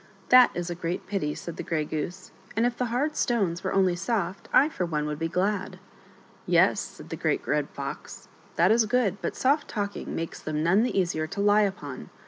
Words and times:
"That 0.29 0.49
is 0.55 0.71
a 0.71 0.73
great 0.73 1.05
pity," 1.05 1.35
said 1.35 1.57
the 1.57 1.61
Grey 1.61 1.85
Goose;" 1.85 2.31
and 2.55 2.65
if 2.65 2.75
the 2.75 2.85
hard 2.87 3.15
stones 3.15 3.63
were 3.63 3.71
only 3.71 3.95
soft, 3.95 4.49
I, 4.51 4.67
for 4.67 4.83
one, 4.83 5.05
would 5.05 5.19
be 5.19 5.27
glad."" 5.27 5.77
Yes," 6.47 6.79
said 6.79 7.09
the 7.09 7.15
Great 7.15 7.47
Red 7.47 7.69
Fox," 7.69 8.27
that 8.55 8.71
is 8.71 8.85
good; 8.87 9.21
but 9.21 9.35
soft 9.35 9.67
talking 9.67 10.15
makes 10.15 10.41
them 10.41 10.63
none 10.63 10.81
the 10.81 10.99
easier 10.99 11.27
to 11.27 11.39
lie 11.39 11.61
upon. 11.61 12.09